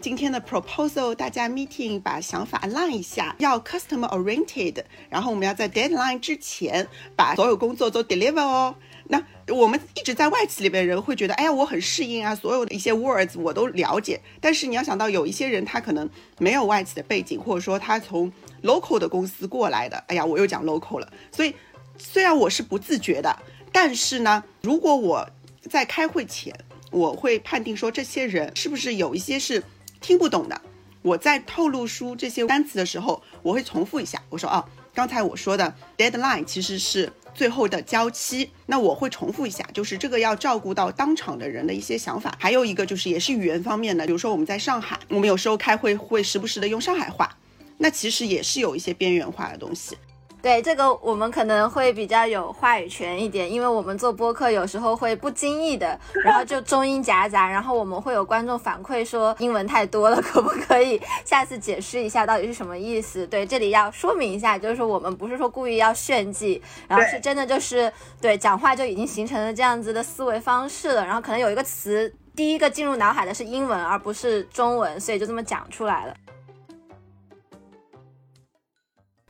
[0.00, 8.74] 今天的 proposal 大家 meeting 把想法 align 一下，要 customer oriented，然后我们要在 deadline 之前把所有工作都 deliver 哦。
[9.08, 14.18] 那我们一直在外企里边，人会觉得，哎呀，我很适应啊，所有的一些 words 我都了解。
[14.40, 19.96] 但是你要想到，有一些人他可能没有外企的背景，或者说他从 local 的公司过来的。
[20.08, 21.12] 哎呀，我又讲 local 了。
[21.32, 21.54] 所以
[21.98, 23.36] 虽然我是不自觉的，
[23.72, 25.28] 但是呢，如果我
[25.68, 26.54] 在开会前，
[26.90, 29.62] 我会判定说这些人是不是有一些是
[30.00, 30.60] 听不懂的。
[31.02, 37.12] 我在透露出这些单词的时候，我会重复一下，我说哦，刚才我说的 deadline 其实是。
[37.32, 47.38] 最后的交期，那我会重复一下，就是这个要照顾到当场的人的一些想法，还有一个就是也是语言方面的，比如说我们在上海，我们有时候开会会时不时的用上海话，
[47.82, 49.96] 那其实也是有一些边缘化的东西。
[50.42, 63.26] 对这个，我们可能会比较有话语权一点，因为我们做播客有时候会不经意的， 然后就中英夹杂，然后我们会有观众反馈说英文太多了， 可不可以下次解释一下到底是什么意思？
[63.26, 76.14] 对，这里要说明一下，就是说我们不是说故意要炫技，然后是真的就是对讲话就已经形成了这样子的思维方式了，然后可能有一个词第一个进入脑海的是英文而不是中文，所以就这么讲出来了。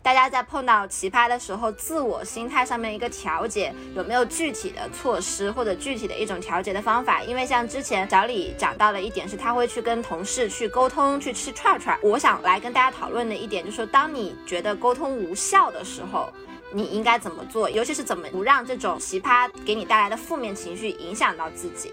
[0.03, 7.23] 大家在碰到奇葩的时候，自我心态上面一个调节，有没有具体的措施或者具体的一种调节的方法？
[7.23, 11.99] 因为像之前小李讲到了一点，是他会去跟同事去沟通，去吃串串。
[12.03, 16.33] 我想来跟大家讨论的一点，就是说，当你觉得沟通无效的时候，
[16.73, 17.69] 你应该怎么做？
[17.69, 21.93] 尤其是怎么不让这种奇葩给你带来的负面情绪影响到自己？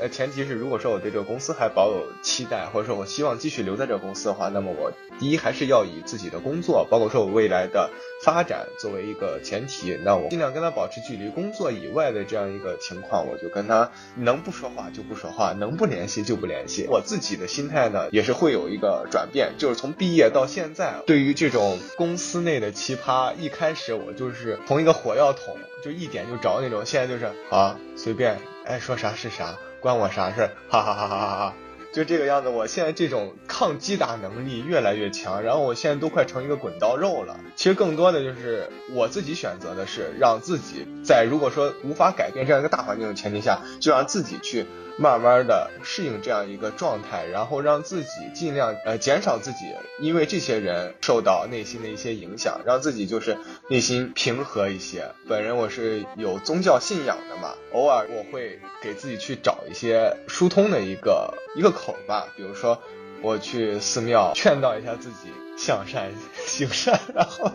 [0.00, 7.90] 呃，前提是如果说我对这个公司还保有期待，或者说我希望继续留在这个公司的话，那么我第一还是要以自己的工作，包括说我未来的
[8.24, 9.98] 发展作为一个前提。
[10.02, 16.86] 那我尽量跟他保持距离，工作以外的这样一个情况，我就跟他能不说话就不说话，能不联系就不联系。
[16.88, 29.58] 我自己的心态呢，也是会有一个转变，就是从毕业到现在，对于这种公司内的奇葩，一开始我就是从一个火药桶，就一点就着那种，现在就是啊，随便爱说啥是啥。
[29.80, 30.50] 关我啥事儿？
[30.68, 31.54] 哈哈哈哈哈哈！
[31.92, 37.36] 就这个样子，我现在这种抗击打能力越来越强，然后我现在都快成一个滚刀肉了。
[37.56, 44.66] 其实更多的就是我自己选择的是让自己在如果说无法改变这样一个大环境的前提下，就让自己去。
[45.00, 55.10] 慢慢的适应这样一个状态，然后让自己尽量呃减少自己因为这些人受到内心的一些影响，让自己就是内心平和一些。
[55.26, 62.78] 本人我是有宗教信仰的嘛，偶尔我会给自己去找一些疏通的一个一个口吧，比如说
[63.22, 66.12] 我去寺庙劝导一下自己向善
[66.44, 67.50] 行善，然后。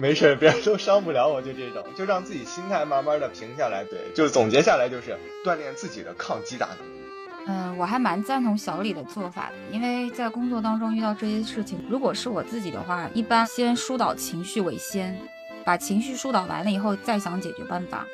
[0.02, 3.84] 没事，别人都伤不了我，就这种，就让自己心态慢慢的平下来。
[3.84, 7.00] 对，就是总结下来就是锻炼自己的抗击打能力。
[7.46, 15.14] 嗯，我还蛮赞同小李的做法的，因为在工作当中遇到这些事情，如果是我自己的话，一般先疏导情绪为先，
[15.64, 18.06] 把情绪疏导完了以后再想解决办法。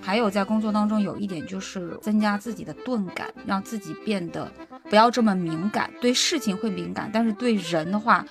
[0.00, 4.50] 还有在工作当中有一点就是增加自己的钝感，让自己变得
[4.90, 8.26] 不要这么敏感，对事情会敏感，但是对人的话，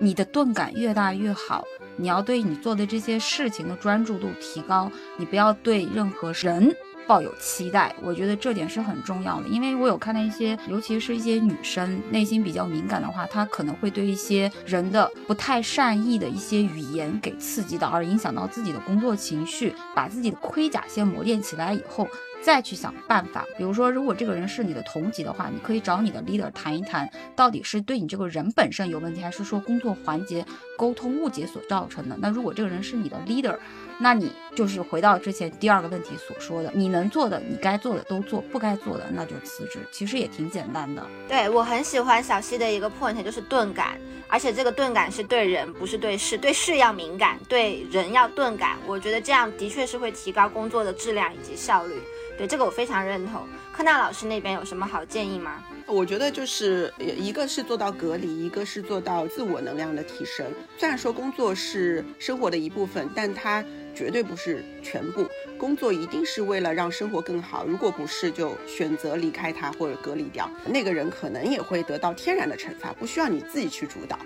[0.00, 1.64] 你的钝感越大越好。
[1.96, 6.74] 你要对你做的这些事情的专注度提高，你不要对任何人
[7.06, 7.94] 抱有期待。
[8.02, 22.08] 我觉得这点是很重要的，因为我有看到一些，尤其是一些女生内心比较敏感的话，她可能会对一些人的不太善意的一些语言给刺激到，而影响到自己的工作情绪，把自己的盔甲先磨练起来以后。
[22.42, 30.44] 再去想办法，比如说，如果这个人是你的同级的话，你可以找你的 leader 谈一谈，到底是对你这个人本身有问题，还是说工作环节
[30.76, 32.16] 沟通误解所造成的。
[32.18, 33.56] 那如果这个人是你的 leader，
[33.98, 41.06] 那你就是回到之前第二个问题所说的，你能做的，你该做的都做，不该做的那就辞职，其实也挺简单的。
[41.28, 48.76] 对我很喜欢小溪的一个 point 就是钝感，而且这个钝感是对人，不是对事，对事要敏感，对人要钝感。
[48.84, 51.94] 我觉得这样的确是会提高工作的质量以及效率。
[52.42, 55.62] 对这个我非常认同，柯娜老师那边有什么好建议吗？
[55.86, 60.44] 我觉得就是一个是做到隔离，一个是做到自我能量的提升。
[60.76, 63.64] 虽然说工作是生活的一部分，但它
[63.94, 65.24] 绝对不是全部。
[65.56, 70.50] 工作一定是为了让生活更好，如果不是，就选择离开它或者隔离掉。
[70.66, 74.18] 那个人可能也会得到天然的惩罚，不需要你自己去主导。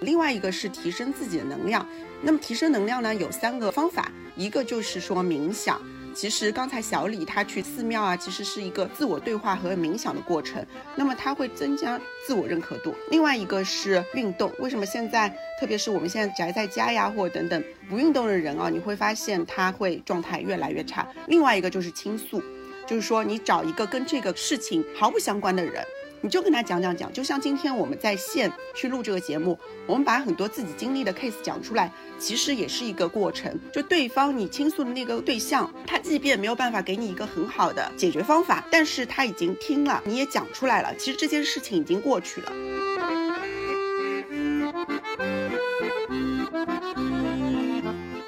[0.00, 1.84] 另外一个是提升自己的能量。
[2.22, 5.82] 那么提升能量呢，有三个方法，一个就是说冥想。
[6.14, 10.64] 其实刚才小李他去寺庙啊，其实是一个自我对话和冥想的过程。
[10.94, 12.94] 那么他会增加自我认可度。
[13.10, 14.52] 另外一个是运动。
[14.60, 15.28] 为什么现在，
[15.60, 21.06] 特别是我们现在宅在家呀，或者等等不运动的人啊，你会发现他会状态越来越差。
[21.26, 22.40] 另外一个就是倾诉，
[22.86, 25.84] 就是说你找一个跟这个事情毫不相关的人。
[26.24, 33.54] 你就跟他讲讲讲，就像今天我们在线去录这个节目，我们把很多自己经历的 case 讲出来，其实也是一个过程。
[33.70, 42.50] 就对方你倾诉的那个对象，他即便没有办法给你一个很好的解决方法，但是他已经听了，你也讲出来了，其实这件事情已经过去了。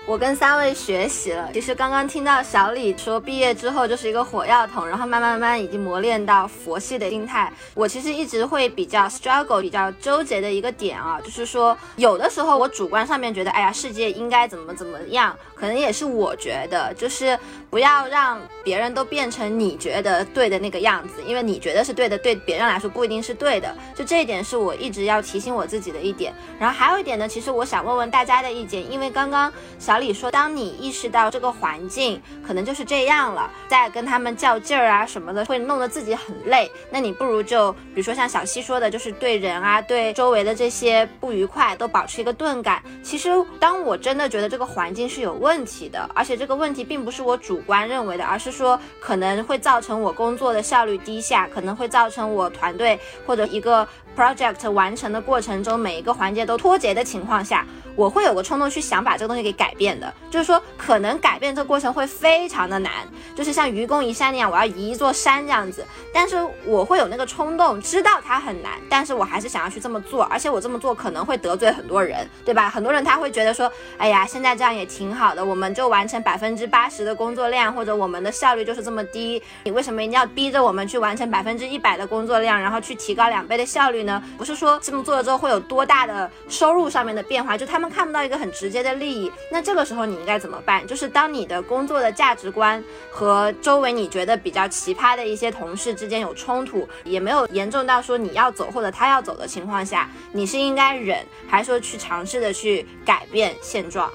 [0.07, 1.51] 我跟三位学习了。
[1.53, 7.53] 其实刚刚听到小李说毕业之后就是一个火药桶，然后慢慢慢慢已经磨练到佛系的心态。
[7.75, 17.37] 我其实一直会比较 struggle，比较纠结的一个点啊，就是说有的时候我主观上面觉得，哎呀，世界应该怎么怎么样，可能也是我觉得，就是
[17.69, 23.75] 不要让别人都变成你觉得对的那个样子，因为你觉得是对的，对别人来说不一定是对的。
[23.93, 26.33] 就这一点是我一直要提醒我自己的一点。
[26.61, 29.97] 然后还有一点呢，其实我想问问大家的意见，因为刚刚小。
[29.99, 36.71] 李说：“当你意识到这个环境可能就是这样了，再跟他们较劲儿啊什么的，会弄得自己很累。
[36.91, 42.83] 那你不如就，比如说像小西说的，就是对人啊，对周围的这些不愉快都保持一个钝感。
[43.03, 53.87] 其实，当我真的觉得这个环境是有问问题的，而且这个问题并不是我主观认为的，而是说可能会造成我工作的效率低下，可能会造成我团队或者一个。”
[54.17, 60.13] Project 完成的过程中，每一个环节都脱节的情况下，我会有个冲动去想把这个东西给改变的。
[60.31, 62.91] 就是说，可能改变这个过程会非常的难，
[63.35, 65.85] 就是像愚公移山那样，我要移一座山这样子。
[66.13, 70.25] 但是我会有那个冲动，知道它很难，但是我还是想要去这么做。
[70.25, 72.71] 而且我这么做可能会得罪很多人，对吧？
[72.71, 84.06] 很多人他会觉得说，哎呀，现在这样也挺好的，我们就完成百分之八十的工作量，或者我们的效率就是这么低，你为什么一定要逼着我们去完成百分之一百的工作量，然后去提高两倍的效率？
[84.07, 89.31] 呢，不是说这么做了之后会有多大的收入上面的变化，就他们看不到一个很直接的利益。
[89.53, 90.87] 那这个时候你应该怎么办？
[90.87, 104.11] 就是当你的工作的价值观和周围你觉得比较奇葩的一些同事之间有冲突，也没有严重到说你要走或者他要走的情况下，你是应该忍，还是说去尝试的去改变现状？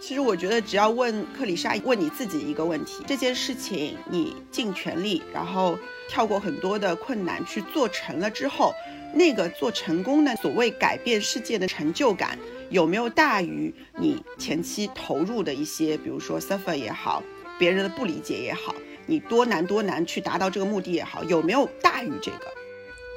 [0.00, 8.74] 其实我觉得，只要问克里莎，问你自己一个问题：这件事情你尽全力，然后跳过很多的困难去做成了之后，
[9.14, 12.38] 那个做成功的所谓改变世界的成就感，
[12.70, 17.22] 有没有大于你前期投入的一些，比如说 suffer 也好，
[17.58, 18.74] 别人的不理解也好，
[19.06, 22.46] 你多难多难去达到这个目的也好，有没有大于这个？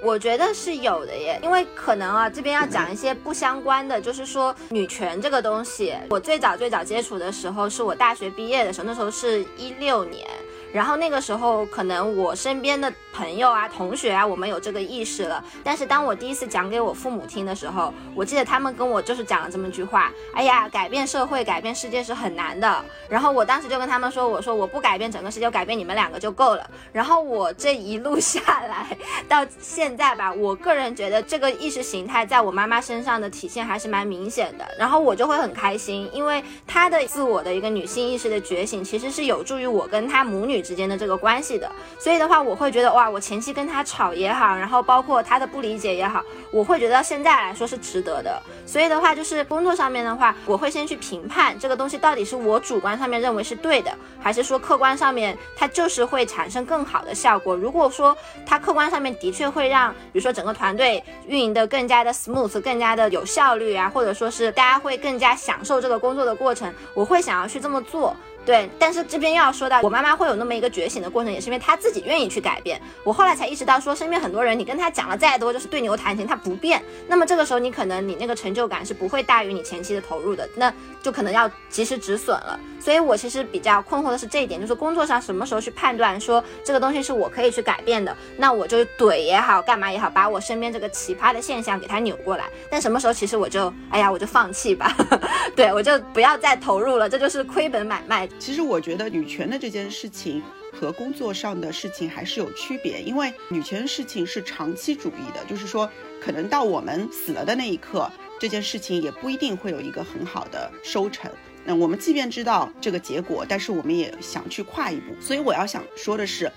[0.03, 10.27] 我觉得是有的耶，因为可能啊，这边要讲一些不相关的，就是说女权这个东西，我最早最早接触的时候是我大学毕业的时候，那时候是一六年。
[10.75, 15.41] 然后那个时候，可能我身边的朋友啊、同学啊，我们有这个意识了。
[15.63, 28.97] 但是当我第一次讲给我父母听的时候，我记得他们跟我就是讲了这么一句话：“哎呀，改变社会、改变世界是很难的。”然后我当时就跟他们说：“我说我不改变整个世界，我改变你们两个就够了。”然后我这一路下来
[29.29, 34.65] 到现在吧，我个人觉得这个意识形态在我妈妈身上的体现还是蛮明显的。
[34.77, 40.64] 然后我就会很开心，因为她的自我的一个女性意识的觉醒，其实是有助于我跟她母女。
[40.65, 48.41] 之间的这个关系的，所以的话，我会觉得哇，我前期跟他吵也好，然后包括他的不理解也好，我会觉得现在来说是值得的。
[48.65, 57.55] 所以的话，就是工作上面的话，我会先去评判这个东西到底是我主观上面认为是对的，还是说客观上面它就是会产生更好的效果。
[57.55, 68.15] 如果说它客观上面的确会让，比如说整个团队运营的更加的 smooth，更加的有效率啊，或者说是大家会更加享受这个工作的过程，我会想要去这么做。
[68.45, 72.79] 对，但是这边又要说到，我妈妈会有那么一个觉醒的过程，也是因为她自己愿意去改变。
[73.03, 76.81] 我后来才意识到，说身边很多人，你跟他讲了再多，就是对牛弹琴，他不变。
[77.07, 80.71] 那么这个时候，你可能你那个成就感是不会大于你前期的投入的，那
[81.01, 82.59] 就可能要及时止损了。
[82.79, 92.45] 所以我其实比较困惑的是这一点，就是工作上什么时候去判断说这个东西是我可以去改变的，那我就怼也好，干嘛也好，把我身边这个奇葩的现象给它扭过来。
[92.69, 94.95] 但什么时候其实我就，哎呀，我就放弃吧，
[95.55, 98.29] 对我就不要再投入了，这就是亏本买卖。
[98.37, 105.89] 其实我觉得女权的这件事情，和工作上的事情还是有区别，因为女权事情是长期主义的，就是说，
[106.21, 111.31] 可能到我们死了的那一刻，这件事情也不一定会有一个很好的收成。
[111.63, 115.15] 那我们即便知道这个结果，但是我们也想去跨一步。
[115.19, 116.51] 所以我要想说的是，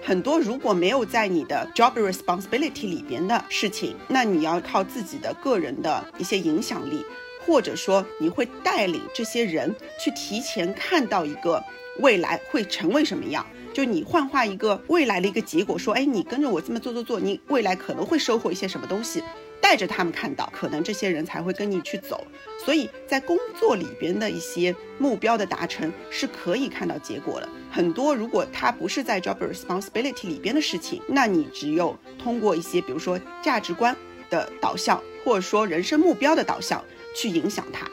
[0.00, 7.04] 很多如果没有在你的 job responsibility 里边的事情，那你要靠自己的个人的一些影响力，
[7.44, 11.62] 或者说你会带领这些人去提前看到一个
[11.98, 13.46] 未来会成为什么样。
[13.72, 19.22] 就你幻化一个未来的一个结果，说，哎，你跟着我这么做做做，你未来可能会收获一些什么东西，
[19.62, 22.22] 带着他们看到，可能这些人才会跟你去走。
[22.62, 27.48] 所以在工作里边的一些目标的达成是可以看到结果的。
[27.70, 33.96] 很多如果它不是在 job responsibility 里边的事情，那你只有通过一些，比如说价值观
[34.28, 36.84] 的导向，或者说人生目标的导向
[37.14, 37.86] 去影响他。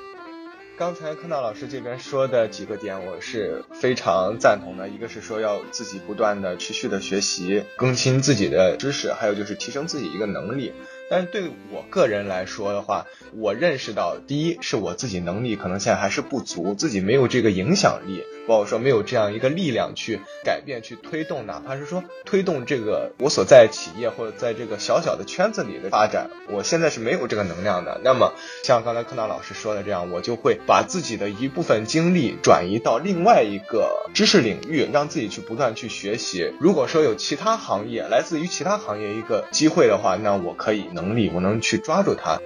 [0.77, 4.87] 刚才看到老师这边说的几个点，我是非常赞同的。
[4.87, 10.71] 一个是说要自己不断的持续的学习，更新自己的知识，还有就是提升自己一个能力。
[11.09, 28.01] 但是对我个人来说的话，我认识到，第一是我自己能力可能现在还是不足，自己没有这个影响力，包括说没有这样一个力量去改变、去推动，哪怕是说推动这个我所在企业或者在这个小小的圈子里的发展，我现在是没有这个能量的。
[28.03, 28.33] 那么
[28.63, 36.51] 像刚才柯南老师说的这样，我就会把自己的一部分精力转移到另外一个知识领域，让自己去不断去学习。
[36.59, 42.39] 如果说有其他行业来自于其他行业一个机会的话，那我可以能力，我能去抓住它。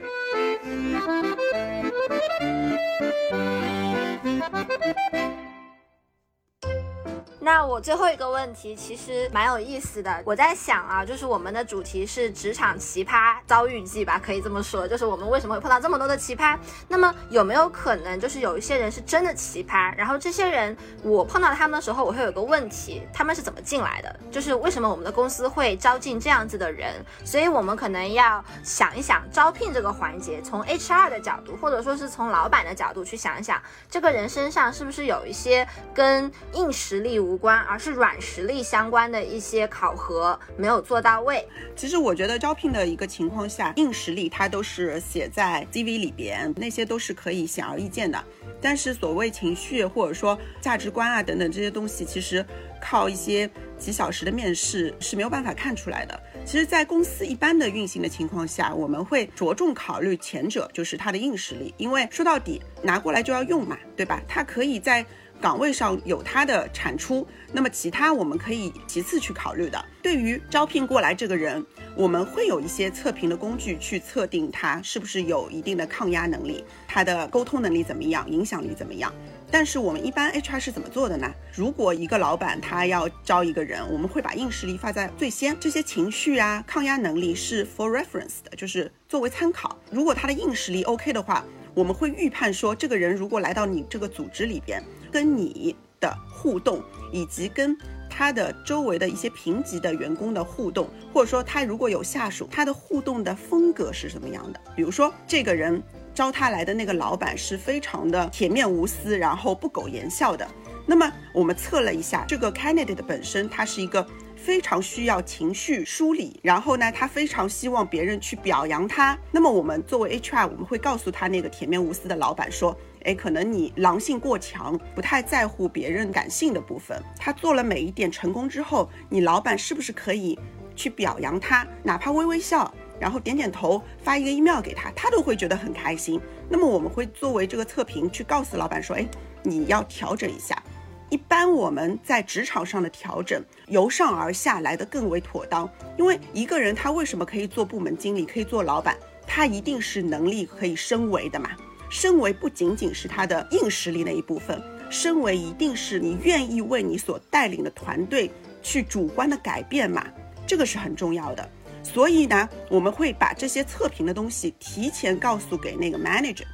[7.43, 16.57] 那我最后一个问题其实蛮有意思的，我在想啊，就是我们的主题是职场奇葩遭遇记吧，可以这么说，就是我们为什么会碰到这么多的奇葩？
[16.87, 24.19] 那么有没有可能就是有一些人是真的奇葩，然后这些人我碰到他们的时候，我会有个问题，他们是怎么进来的？
[24.31, 26.93] 就是为什么我们的公司会招进这样子的人？
[27.25, 37.32] 所以我们可能要想一想招聘这个环节，从 HR 的角度，或者说是从老板的角度去想一想，这个人身上是不是有一些跟硬实力无。
[37.33, 41.43] 无关，而是软实力相关的一些考核没有做到位。
[41.75, 48.23] 其实我觉得招聘的一个情况下，硬实力它都是写在 CV 里边，那些都是可以显而易见的。
[48.61, 52.45] 但是所谓情绪或者说价值观啊等等这些东西，其实
[52.79, 56.17] 靠一些几小时的面试是没有办法看出来的。
[56.45, 64.21] 其实，在公司一般的运行的情况下，我们会着重考虑前者，就是他的硬实力，因为说到底拿过来就要用嘛，对吧？
[64.27, 65.03] 他可以在。
[65.43, 69.85] 岗位上有它的产出，那么其他我们可以其次去考虑的。
[70.01, 71.61] 对于招聘过来这个人，
[71.97, 79.13] 我们会有一些测评的工具去测定他是不是有一定的抗压能力，他的沟通能力怎么样，影响力怎么样。
[79.51, 81.29] 但是我们一般 HR 是怎么做的呢？
[81.53, 89.77] 如果一个老板他要招一个人，我们会把硬实力放在最先，这些情绪啊、抗压能力是 for reference 的，就是作为参考。
[89.91, 94.81] 如果他的硬实力 OK 的话，我们会预判说，这个人如果来到你这个组织里边。
[95.13, 97.77] 跟你的互动，以及跟
[98.09, 104.59] 他的周围的一些评级的员工的互动，或者说他如果有下属，他的互动的风格是什么样的？
[104.75, 105.81] 比如说，这个人
[106.15, 110.47] 招他来的那个老板是非常的铁面无私，然后不苟言笑的。
[110.87, 114.05] 那么我们测了一下，这个 candidate 本身他是一个
[114.35, 119.17] 非常需要情绪梳理，然后呢，他非常希望别人去表扬他。
[119.31, 122.75] 那么我们作为 HR，我们会告诉他那个铁面无私的老板说。
[123.03, 127.01] 哎，可能你狼性过强，不太在乎别人感性的部分。
[127.17, 130.37] 他做了每一点成功之后，你老板是不是可以
[130.75, 131.67] 去表扬他？
[131.83, 136.19] 哪怕微微笑，然后点点头，发一个 email 给他，他都会觉得很开心。
[136.49, 139.05] 那么我们会作为这个测评去告诉老板说，哎，
[139.43, 140.61] 你要调整一下。
[141.09, 145.69] 一般我们在职场上的调整，由上而下来的更为妥当。
[145.95, 148.97] 因为一个人他为什么可以做部门经理，可以做老板，
[149.27, 151.51] 他一定是能力可以升维的嘛。
[151.93, 158.31] 升维不仅仅是他的硬实力那一部分，升维一定是你愿意为你所带领的团队
[158.63, 160.03] 去主观的改变嘛，
[160.47, 161.47] 这个是很重要的。
[161.83, 166.45] 所以呢，我们会把这些测评的东西提前告诉给那个 manager。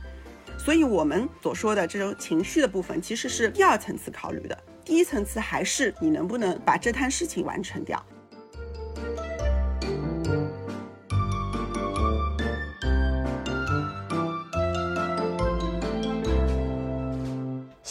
[0.58, 8.06] 所以我们所说的这种情绪的部分，其实是第二层次考虑的，第一层次还是你能不能把这摊事情完成掉。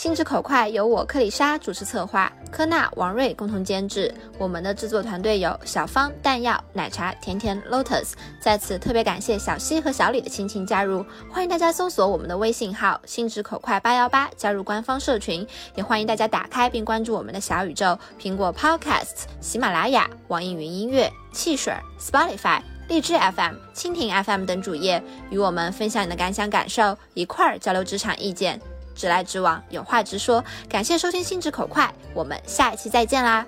[0.08, 4.10] 心直口快由我克里莎主持策划，科纳、王瑞共同监制。
[4.38, 8.12] 我们的制作团队有小芳、弹药、奶茶、甜甜、Lotus。
[8.40, 28.58] 在此特别感谢小西和小李的亲情加入，欢迎大家搜索我们的微信号“心直口快八幺八”加入官方社群，也欢迎大家打开并关注我们的小宇宙、苹果 Podcast、喜马拉雅、网易云音乐、汽水、Spotify、荔枝 FM、蜻蜓 FM 等主页，与我们分享你的感想感受，一块儿交流职场意见。
[28.98, 30.44] 直来直往有话直说。
[30.68, 33.46] 感谢收听心直口快我们下一期再见啦。